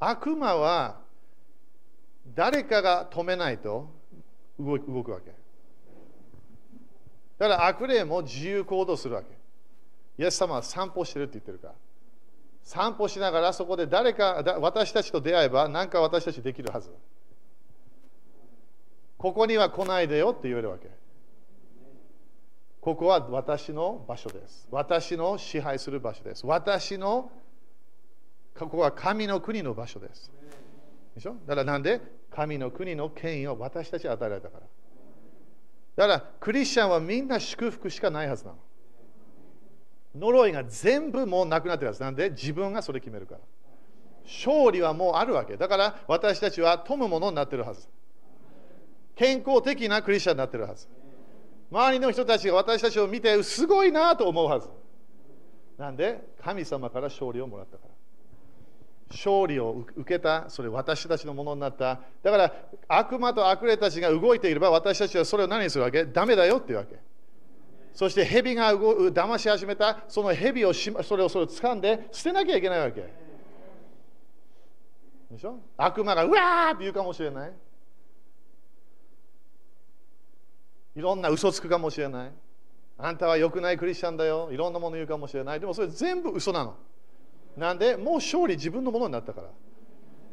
[0.00, 1.00] 悪魔は
[2.34, 3.88] 誰かが止めないと
[4.58, 5.32] 動くわけ。
[7.38, 9.37] だから悪霊も自由行動するわけ。
[10.18, 11.74] イエス様は散歩してるって言ってるから。
[12.62, 16.90] 散歩しながらそこで誰か私たちと出会えば何か私たちできるはず。
[19.16, 20.90] ここには来ないでよって言えるわけ。
[22.80, 24.68] ここは私の場所です。
[24.70, 26.46] 私の支配する場所です。
[26.46, 27.30] 私の
[28.58, 30.30] ここは神の国の場所です。
[31.14, 31.36] でしょ？
[31.46, 32.00] だからなんで？
[32.30, 36.06] 神の国の権威を私たちに与えられたから。
[36.06, 38.58] だから、クリスチャンはみんな祝福しかないはずなの。
[40.18, 43.40] 呪いが全部もうなくなってるはずなんで、自分がそれ決めるから。
[44.24, 45.56] 勝利はもうあるわけ。
[45.56, 47.88] だから私たちは富むものになってるはず。
[49.16, 50.86] 健康的なクリスチャンになってるはず。
[51.70, 54.68] 周りの人たちが私たちを見てすごいなと思うはず。
[55.78, 56.20] なんで？
[56.42, 57.94] 神様から勝利をもらったから。
[59.10, 62.00] 勝利を受けた、それ私たちのものになった。
[62.22, 62.52] だから
[62.86, 66.04] 悪魔と悪霊たちが動いていれば私たちはそれを何にするわけ？
[66.04, 66.96] ダメだよっていうわけ。
[67.98, 73.00] そして蛇が騙し始めた、その蛇をしそれをそれを掴んで捨てなきゃいけないわけ。
[75.32, 75.58] でしょ？
[75.76, 77.52] 悪魔がうわーって言うかもしれない。
[80.94, 82.30] いろんな嘘つくかもしれない。
[82.98, 84.48] あんたは良くないクリスチャンだよ。
[84.52, 85.58] いろんなもの言うかもしれない。
[85.58, 86.76] でもそれ全部嘘なの。
[87.56, 87.96] なんで？
[87.96, 89.48] もう勝利自分のものになったから。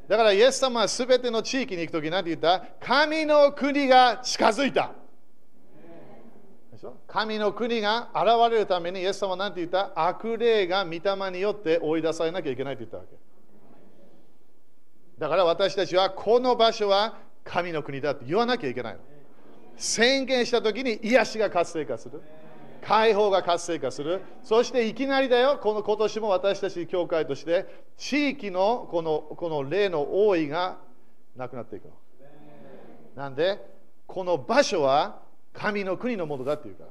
[0.08, 2.64] だからイエス様は全ての地域に行くとき何て言った？
[2.80, 4.92] 神の国が近づいた。
[7.08, 9.92] 神の国が現れるためにイエス様は何て言った？
[9.96, 13.16] 悪霊が御霊によって追い出されなきゃいけないと言ったわけ。
[15.18, 19.00] だから私たちはこの場所は神の国だって言わなきゃいけないの。
[19.78, 22.22] 宣言したときに癒しが活性化する。
[22.82, 24.22] 解放が活性化する。
[24.44, 27.66] そしていきなりだよ、この今年も私たち教会として、
[27.98, 30.78] 地域のこのこの霊の多いが
[31.36, 31.94] なくなっていくの。
[33.16, 33.60] なんで、
[34.06, 35.20] この場所は
[35.58, 36.90] 神の国のものだっていうから。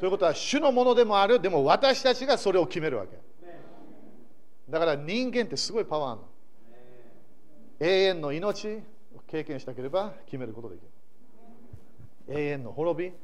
[0.00, 3.16] ということは、主のものでもある、でも私たちがそれを決めるわけ。
[4.68, 6.28] だから人間ってすごいパワーあるの。
[7.80, 8.76] 永遠の命
[9.16, 10.84] を経験したければ決めることができ
[12.28, 12.38] る。
[12.40, 13.14] 永遠の滅び、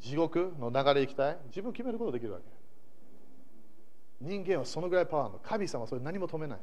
[0.00, 2.44] 地獄の流れ行きたい自分決めることできるわけ
[4.20, 6.58] 人間はそのぐらいパワーの神様はそれ何も止めない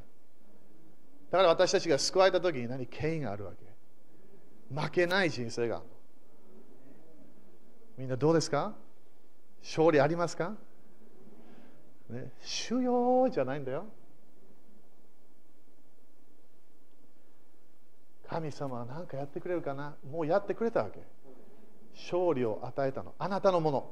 [1.30, 3.66] だから私たちが救われた時に何権威があるわけ
[4.74, 5.86] 負けない人生がある
[7.96, 8.74] みんなどうですか？
[9.62, 10.54] 勝利ありますか、
[12.10, 13.86] ね、主よじゃないんだよ
[18.28, 19.94] 神様は何かやってくれるかな？
[20.10, 21.00] もうやってくれたわけ
[21.94, 23.14] 勝利を与えたの。
[23.18, 23.90] あなたのもの。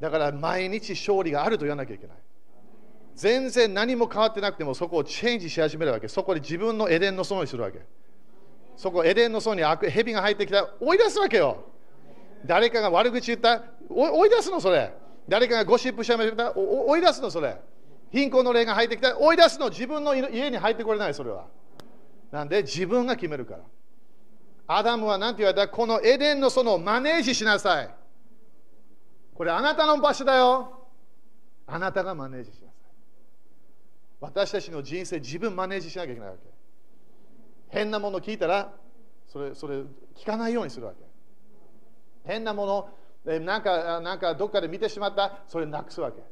[0.00, 2.16] だから毎日勝利があると言わなきゃいけない。
[3.14, 6.08] 全然何も変わってなくてもそこをチェンジし始めるわけ。
[6.08, 7.80] そこで自分のエデンの園にするわけ。
[8.76, 11.64] そこエデンの園に蛇が入ってきたら追い出すわけよ。
[12.44, 14.92] 誰かが悪口言った追い出すのそれ。
[15.28, 17.60] 誰かがゴシップしゃべった追い出すのそれ。
[18.12, 21.46] 貧困の霊が入ってきたら追い出すの自分の家に入ってこれないそれは。
[22.30, 22.62] なんで？
[22.62, 23.60] 自分が決めるから。
[24.68, 25.68] アダムは何て言われた？
[25.68, 27.94] このエデンの園をマネージしなさい。
[29.34, 30.86] これあなたの場所だよ。
[31.66, 32.70] あなたがマネージしなさい。
[34.20, 36.40] 私たちの人生自分マネージしなきゃいけないわけ。
[37.68, 38.72] 変なもの聞いたら
[39.26, 39.82] それそれ
[40.16, 41.05] 聞かないようにするわけ。
[42.26, 46.22] 変なものなんかなんかどっかで見てしまったそれなくすわけ。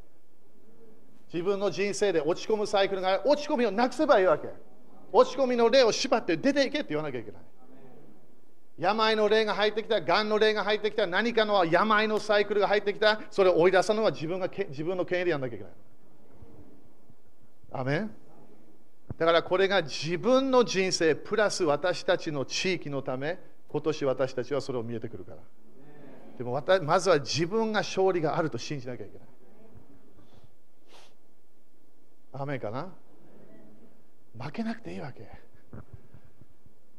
[1.32, 4.48] 自分の人生で落ち込むサイクルが落ち込みをなくせばいいわけ。
[5.12, 7.42] 落ち込みの霊を縛って出ていけって言わなきゃいけない。
[8.78, 15.72] 病の霊が入ってきた、がんの霊が入ってきた、何かの病のサイクルが入ってきた、それを追い出すのは自分が自分の権威でやらなきゃいけない。
[17.72, 18.10] アメン
[19.16, 25.38] だからこれが自分の人生プラス私たちの地域のため、今年私たちはそれを見えてくるから。
[26.36, 29.28] でもまずは自分が勝利があると信じなきゃいけない。
[32.32, 32.92] アメかな？
[34.36, 35.30] 負けなくていいわけ。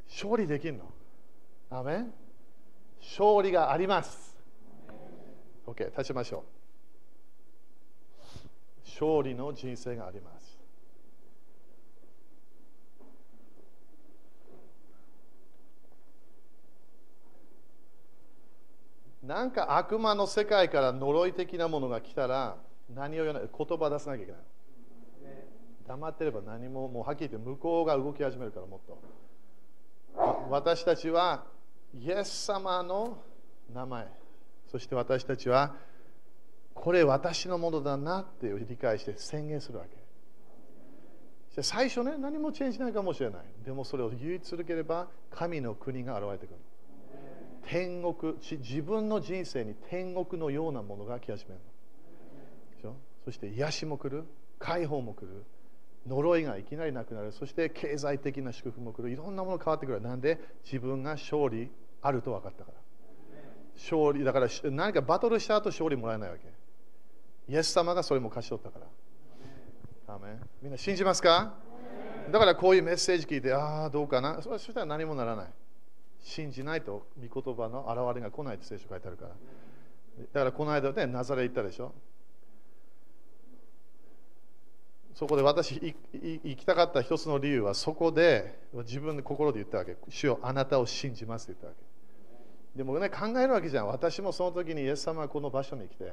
[0.10, 0.86] 勝利できるの？
[1.70, 2.06] アメ
[3.02, 4.38] 勝利があります。
[5.68, 6.46] OK、立ちましょ
[8.86, 8.88] う。
[8.88, 10.45] 勝利の人生があります。
[19.28, 22.58] なんか悪魔の世界から呪い的なものが来たら
[22.94, 24.42] 何を言わない言葉出さなきゃいけない。
[25.88, 29.00] 黙ってれば何ももうはっきり言って向こうが動き始めるからもっと。
[30.50, 31.44] 私たちは
[31.94, 33.18] イエス様の
[33.74, 34.08] 名前、
[34.72, 35.76] そして私たちは
[36.74, 41.64] これ私のものだなっていう理解して宣言するわけ。
[41.64, 43.42] 最初ね、何もチェンジしないかもしれない。
[43.64, 46.56] でもそれを言い続ければ神の国が現れてくる。
[47.68, 51.62] 天国、自分の人生に天国のようなものが来始める。
[52.82, 52.88] し
[53.26, 54.24] そして癒しも来る、
[54.60, 55.44] 解放も来る、
[56.08, 60.02] 呪いがいきなりなくなる、そして経済的な祝福も来る、いろんなもの変わってくる。
[60.02, 60.40] なんで？
[60.64, 61.72] 自分が勝利
[62.04, 62.78] あると分かったから。
[63.76, 66.44] 勝利、だから何かバトルした後勝利もらえないわけ。
[67.52, 68.80] イエス様がそれも勝ち取ったか
[70.08, 70.16] ら。
[70.16, 71.56] アメみんな信じますか？
[72.32, 75.48] だからこういうメッセージ聞いて、ああ、どうかなそしたら何もならない。
[76.28, 79.30] 信じないと御言葉の現れが来ないって聖書書いてあるから。
[79.30, 79.36] だ
[80.34, 81.94] からこの間ね、ナザレ行ったでしょ？
[85.14, 89.96] そこで私行きたかった一つの理由はそこで自分の心で言ったわけ。
[90.10, 91.86] 主よあなたを信じますって言ったわ
[92.74, 92.78] け。
[92.78, 93.88] でもね、考えるわけじゃん。
[93.88, 96.12] 私もその時にイエス様はこの場所に来て、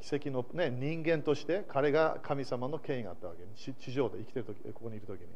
[0.00, 3.72] 奇跡の、ね、人間として彼が神様の権威があったわけ。
[3.72, 5.26] 地上で生きてる時、ここにいる時に。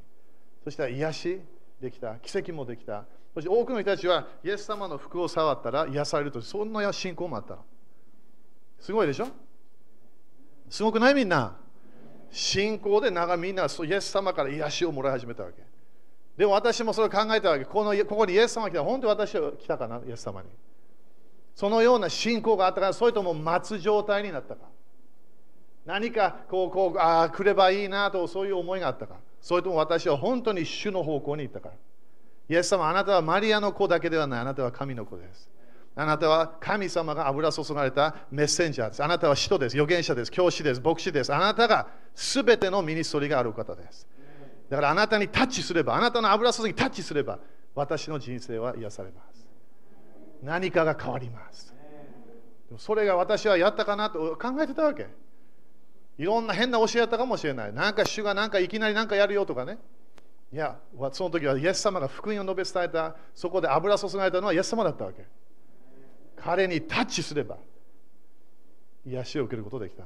[0.65, 1.41] そしたら癒し
[1.81, 3.05] できた、奇跡もできた。
[3.37, 7.59] そして多くの人たちはイエス様の服を触ったら癒されると、そんな信仰もあったの。
[8.81, 9.29] すごいでしょ？
[10.71, 11.15] すごくない？
[11.15, 11.55] みんな。
[12.31, 15.63] 信仰で長みんなそイエス様から癒しをもらい始めたわけ。
[16.39, 17.67] でも私もそれを考えたわけ。
[17.67, 20.49] このここにイエス様が来たら本当に私は来たかな、イエス様に。
[21.55, 24.63] そのような信仰があったから、それとも待つ状態になったか？
[25.85, 29.17] 何かこうこうああ来ればいいなとそういう思いがあったか？
[29.43, 31.69] それとも私は本当に主の方向に行ったか？
[31.69, 31.75] ら。
[32.49, 34.41] イエス様、あなたはマリアの子だけではない。
[34.41, 35.51] あなたは神の子です。
[35.99, 39.03] あなたは神様が油注がれたメッセンジャーです。
[39.03, 39.75] あなたは使徒です。
[39.75, 40.31] 預言者です。
[40.31, 40.81] 教師です。
[40.81, 41.35] 牧師です。
[41.35, 44.07] あなたが全てのミニストリがある方です。
[44.69, 47.39] だからあなたにタッチすれば、あなたの油注ぎタッチすれば、
[47.75, 49.47] 私の人生は癒されます。
[50.43, 51.75] 何かが変わります。
[52.69, 55.07] でもそれが私はやったかなと考えてたわけ。
[56.19, 57.73] いろんな変な教えやったかもしれない。
[57.73, 59.79] なんか主がなんかいきなりなんかやるよとかね。
[60.53, 60.79] いや、
[61.13, 65.27] その時はイエス様が福音を述べ伝えた、そこで油注がれたのはイエス様だったわけ。
[66.37, 67.59] 彼にタッチすれば
[69.05, 70.05] 癒しを受けることができた。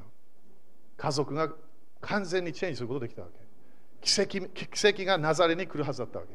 [0.97, 1.51] 家族が
[1.99, 3.39] 完全にチェンジすることができたわけ。
[4.01, 6.33] 奇跡奇跡がナザレに来るはずだったわけ。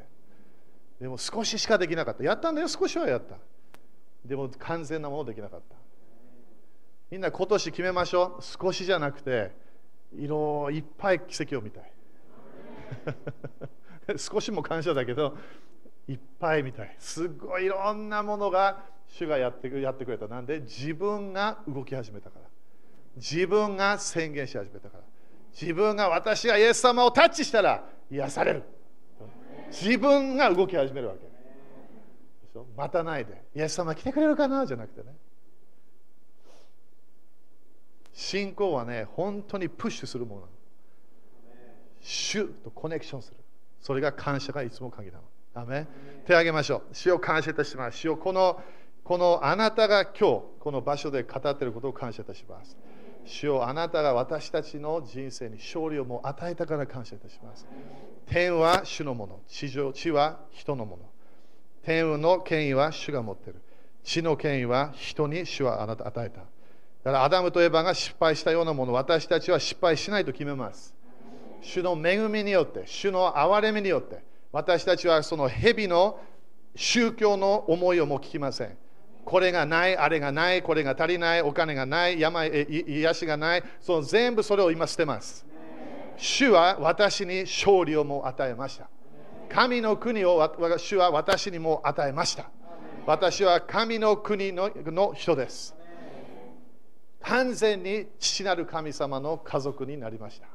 [1.01, 2.23] でも少ししかできなかった。
[2.23, 3.37] やったんだよ、少しはやった。
[4.25, 5.77] でも完全なものできなかった。
[7.11, 8.42] みんな今年決めましょう。
[8.42, 9.53] 少しじゃなくて、
[10.16, 11.92] 色いっぱい奇跡を見たい。
[14.19, 15.37] 少しも感謝だけど、
[16.09, 16.95] いっぱい見たい。
[16.99, 20.29] すごいいろんなものが主がやってやってくれた。
[20.29, 22.47] なんで自分が動き始めたから。
[23.16, 25.05] 自分が宣言し始めたから。
[25.59, 28.62] 自分が私がイエス様をタッチしたら癒される。
[29.71, 31.21] 自分が動き始めるわけ。
[31.21, 31.27] で
[32.53, 32.66] しょ？
[32.77, 33.42] 待たないで。
[33.55, 34.64] イエス様来てくれるかな？
[34.66, 35.16] じゃなくてね。
[38.12, 40.53] 信仰はね、本当にプッシュするものなの。
[42.01, 43.37] 主とコネクションする。
[43.81, 45.25] それが感謝がいつも鍵なの。
[45.55, 45.87] アメ
[46.27, 46.95] 手を挙げましょう。
[46.95, 47.99] 主を感謝いたします。
[47.99, 48.61] 主をこの
[49.05, 52.77] このあなたが今日この場所で語っていることを感謝いたします。
[53.25, 57.67] 主をあなたが私たちの人生に勝利をも与えたから感謝いたします。
[58.27, 61.05] 天は主のもの、地上地は人のもの。
[61.85, 63.62] 天の権威は主が持っている。
[64.03, 66.41] 地の権威は人に主はあなた与えた。
[66.41, 66.45] だ
[67.12, 70.96] からアダムとエバが失敗したようなもの、私たちは失敗しないと決めます。
[71.61, 76.19] 主の恵みによって、主の憐れみによって、私たちはその蛇の
[76.75, 78.76] 宗教の思いをも聞きません。
[79.24, 85.45] これがない、あれがない、これが足りない、お金がない、病癒しがない、その全部それを今捨てます。
[86.16, 88.89] 主は私に勝利をも与えました。
[89.49, 90.39] 神の国を
[90.78, 92.51] 主は私にも与えました。
[93.07, 95.74] 私は神の国のの人です。
[97.20, 100.47] 完全に父なる神様の家族になりました。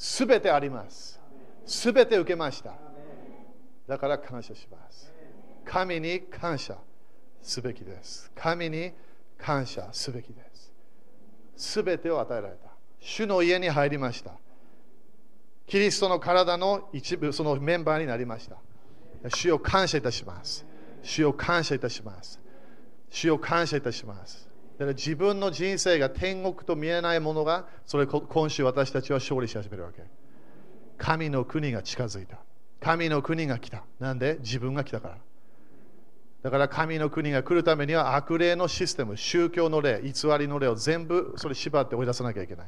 [0.00, 1.20] すべてあります。
[1.66, 2.72] すべて受けました。
[3.86, 5.12] だから感謝します。
[5.62, 6.78] 神に感謝
[7.42, 8.32] すべきです。
[8.34, 8.92] 神に
[9.36, 10.72] 感謝すべきです。
[11.54, 12.70] すべてを与えられた。
[12.98, 14.32] 主の家に入りました。
[15.66, 18.56] キリストの体の一部、そのメンバーになりました。
[19.28, 20.64] 主を感謝いたします。
[21.02, 22.40] 主を感謝いたします。
[23.10, 24.49] 主を感謝いたします。
[24.86, 30.02] 自分の人生が天国と見えないものが、それ今週私たちは勝利し始めるわけ。
[30.96, 32.38] 神の国が近づいた。
[32.80, 33.84] 神の国が来た。
[33.98, 34.38] なんで？
[34.40, 35.18] 自分が来たから。
[36.42, 42.66] だから神の国が来るためには悪霊のシステム、宗教の霊、偽りの霊を全部それ縛って追い出さなきゃいけない。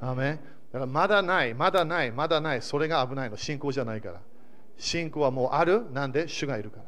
[0.00, 0.40] アメ
[0.72, 3.36] だからまだない、まだない、まだない、それが危ないの。
[3.36, 4.20] 信仰じゃないから。
[4.78, 6.26] 信仰はもうある、なんで？
[6.26, 6.78] 主がいるか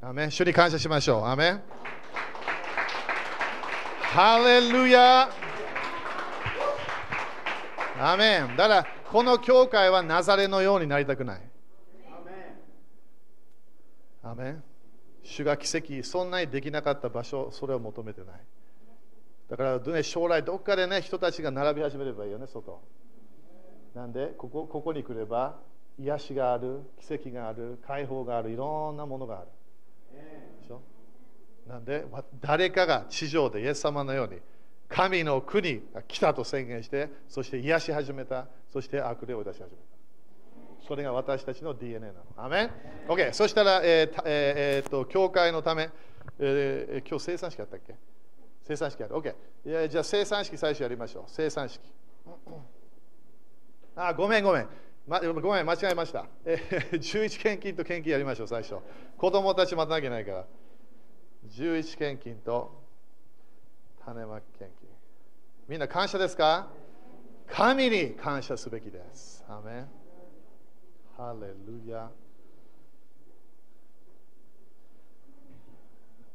[0.00, 0.10] ら。
[0.10, 1.24] アメ主に感謝しましょう。
[1.24, 1.60] アメ
[4.14, 5.28] ハレルヤ
[8.00, 11.40] アメンだからこの教会はナザレのようになりたくない。
[14.22, 14.62] アメン
[15.24, 18.40] 主が奇跡、そんなにできなかった場所、それを求めてない。
[19.50, 22.80] だから、ね、将来どっかでね、人たちが並び始めればいいよね、外。
[23.96, 25.58] なんで、ここここに来れば、
[25.98, 29.48] 癒しがある、奇跡がある、解放がある、いろんなものがある。
[30.60, 30.80] でしょ？
[31.66, 32.04] なんで、
[32.40, 34.40] 誰かが地上でイエス様のように、
[34.88, 39.76] 神の国が来たと宣言して、そして癒し始めた、そして悪霊を出し始めた。
[40.86, 42.24] それが私たちの DNA なの。
[42.36, 42.70] アメン
[43.08, 43.32] ?OK。
[43.32, 45.88] そしたら、えーえー、え、と教会のため、
[46.38, 47.94] えー、今日生産式あったっけ？
[48.64, 49.14] 生産式ある。
[49.14, 49.34] OK。
[49.66, 51.24] いやじゃあ生産式最初やりましょう。
[51.28, 51.80] 生産式。
[53.96, 54.68] あ、ごめんごめん。
[55.06, 56.26] ま、ごめん、間違えました。
[56.44, 58.76] えー、 11献金と献金やりましょう、最初。
[59.16, 60.46] 子供たち待たなきゃいけないから。
[61.56, 62.82] 11献金と
[64.04, 64.88] 種まき献金。
[65.68, 66.68] みんな感謝ですか？
[67.46, 69.44] 神に感謝すべきです。
[69.48, 69.88] アメン
[71.16, 72.10] ハレルヤ。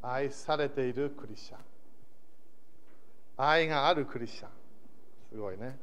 [0.02, 1.60] 愛されているクリスチャン。
[3.36, 4.50] 愛があるクリスチャン。
[5.32, 5.78] すごいね。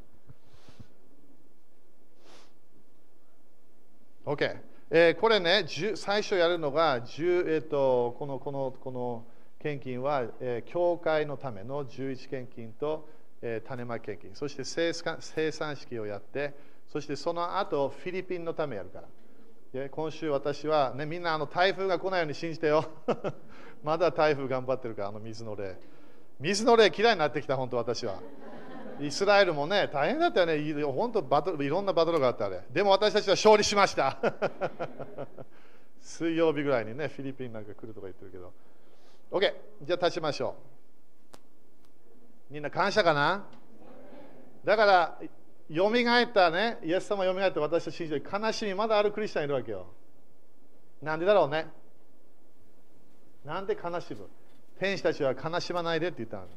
[4.25, 4.76] OK。
[4.89, 5.65] えー、これね、
[5.97, 9.25] 最初やるのが、えーと、このこのこの
[9.59, 13.09] 献金は、えー、教会のための11献金と、
[13.43, 16.55] えー、種まき献金、そして生産生産式をやって、
[16.87, 19.09] そしてその後フィリピンのためやるから。
[19.91, 22.89] 今週私は、ね、みんなあの台風が来ないように信じてよ。
[23.83, 25.77] まだ台風頑張ってるから、あの水の霊。
[26.39, 28.21] 水の霊嫌いになってきた、本当私は。
[29.01, 30.83] イスラエルもね、大変だったよね。
[30.85, 32.63] 本当バトルいろんなバトルがあったあれ。
[32.71, 34.19] でも私たちは勝利しました。
[36.01, 38.53] 水曜日ぐらいにね、フィリピンなんか来るとか言ってるけど。
[39.31, 40.57] OK、じゃあ立ちましょ
[42.51, 42.55] う。
[42.55, 43.45] みんな感謝かな？
[44.65, 45.19] だから、
[45.69, 49.87] よみがえったね、イエス様よみがえって私たち信じて悲しみまだあるクリスチャンいるわけよ。
[51.03, 51.67] なんでだろうね？
[53.45, 54.29] なんで悲しむ？
[54.79, 56.51] 天使たちは悲しまないでって言ったのに。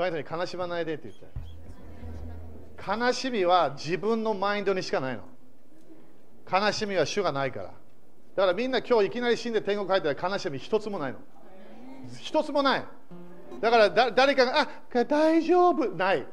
[0.00, 2.96] トライトに悲しまないでって言った。
[2.96, 5.24] 悲しみは自分のマインドにしかないの。
[6.50, 7.64] 悲しみは主がないから。
[7.66, 7.72] だ
[8.36, 11.18] からみんな今日いきなり死んで天国入ったら悲しみ一つもないの。
[12.18, 12.84] 一つもない。
[13.60, 16.26] だからだ誰かが、あ大丈夫ない。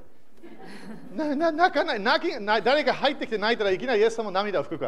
[1.13, 4.85] なな泣かない泣きな誰か入ってきて泣いたらいきなりイエス様涙を拭くか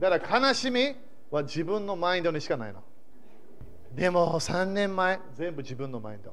[0.00, 0.96] らだから悲しみ
[1.30, 2.82] は自分のマインドにしかないの
[3.94, 6.32] でも3年前全部自分のマインド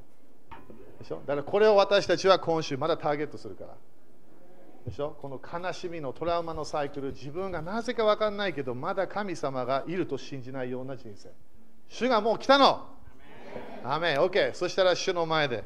[0.99, 1.21] でしょ？
[1.25, 3.75] だからこれを私たちは今週まだターゲットするから。
[4.85, 5.17] でしょ？
[5.21, 11.29] この悲しみのトラウマのサイクル自分がなぜか分かんないけどまだ神様がいると信じないような人生。
[11.89, 12.87] 主がもう来たの。
[13.83, 15.63] アメン OK そしたら主の前で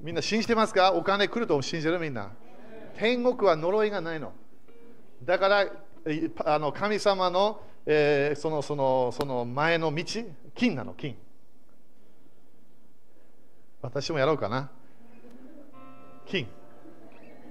[0.00, 0.92] みんな信じてますか？
[0.92, 1.98] お金来ると信じる？
[1.98, 2.30] みんな。
[2.98, 4.32] 天国は呪いがないの。
[5.22, 5.66] だから
[6.44, 10.04] あの神様の,、えー、そのそのその前の道、
[10.54, 11.16] 金なの、金。
[13.84, 14.70] 私もやろうかな。
[16.24, 16.48] 金。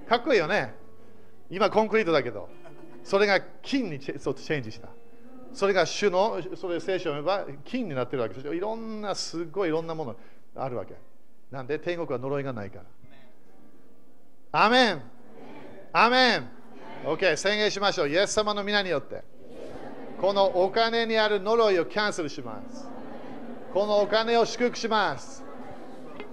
[0.08, 0.74] かっこいいよね。
[1.48, 2.48] 今コンクリートだけど、
[3.04, 4.88] それが金にチェンジした。
[5.52, 8.52] それが主の、それ聖書を読めば金になってるわけです。
[8.52, 10.16] いろんな、すごいいろんなもの
[10.56, 10.94] あるわけ。
[11.52, 11.78] なんで？
[11.78, 12.80] 天国は呪いがないか
[14.52, 14.66] ら。
[14.66, 15.02] アメン
[15.92, 16.48] アメン
[17.04, 18.08] !OK、宣言しましょう。
[18.08, 19.22] イエス様の皆によって。
[20.20, 22.88] このお金にある呪いをキャンセルします。
[23.72, 25.44] このお金を祝福します。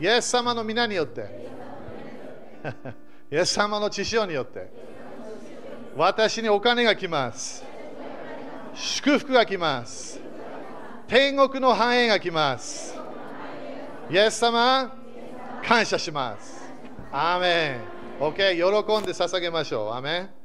[0.01, 1.29] イエス様の皆によって。
[3.31, 4.67] イエス様の知識によって。
[5.95, 7.63] 私にお金が来ます。
[8.73, 10.19] 祝福が来ます。
[11.07, 12.97] 天国の繁栄が来ます。
[14.09, 14.91] イエス様、
[15.63, 16.73] 感謝します。
[17.11, 17.79] アーメ
[18.19, 18.23] ン。
[18.23, 19.93] OK、喜んで捧げましょう。
[19.93, 20.40] アーメン。